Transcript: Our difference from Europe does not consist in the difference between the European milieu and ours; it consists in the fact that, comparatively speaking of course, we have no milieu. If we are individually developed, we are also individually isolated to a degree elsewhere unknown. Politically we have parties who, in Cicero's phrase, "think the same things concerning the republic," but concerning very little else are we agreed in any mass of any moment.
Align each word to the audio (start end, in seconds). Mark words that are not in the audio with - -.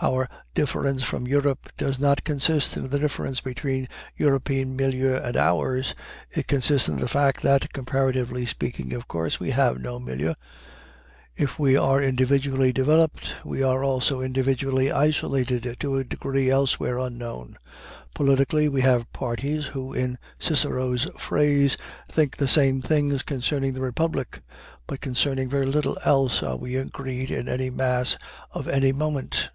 Our 0.00 0.28
difference 0.54 1.02
from 1.02 1.26
Europe 1.26 1.70
does 1.76 1.98
not 1.98 2.22
consist 2.22 2.76
in 2.76 2.86
the 2.88 3.00
difference 3.00 3.40
between 3.40 3.86
the 3.88 4.24
European 4.26 4.76
milieu 4.76 5.16
and 5.16 5.36
ours; 5.36 5.92
it 6.30 6.46
consists 6.46 6.88
in 6.88 6.98
the 6.98 7.08
fact 7.08 7.42
that, 7.42 7.72
comparatively 7.72 8.46
speaking 8.46 8.92
of 8.92 9.08
course, 9.08 9.40
we 9.40 9.50
have 9.50 9.80
no 9.80 9.98
milieu. 9.98 10.34
If 11.34 11.58
we 11.58 11.76
are 11.76 12.00
individually 12.00 12.72
developed, 12.72 13.34
we 13.44 13.60
are 13.64 13.82
also 13.82 14.20
individually 14.20 14.92
isolated 14.92 15.76
to 15.80 15.96
a 15.96 16.04
degree 16.04 16.48
elsewhere 16.48 16.98
unknown. 16.98 17.58
Politically 18.14 18.68
we 18.68 18.82
have 18.82 19.12
parties 19.12 19.64
who, 19.64 19.92
in 19.92 20.16
Cicero's 20.38 21.08
phrase, 21.18 21.76
"think 22.08 22.36
the 22.36 22.46
same 22.46 22.80
things 22.82 23.24
concerning 23.24 23.72
the 23.74 23.82
republic," 23.82 24.42
but 24.86 25.00
concerning 25.00 25.48
very 25.50 25.66
little 25.66 25.98
else 26.04 26.40
are 26.40 26.56
we 26.56 26.76
agreed 26.76 27.32
in 27.32 27.48
any 27.48 27.68
mass 27.68 28.16
of 28.52 28.68
any 28.68 28.92
moment. 28.92 29.50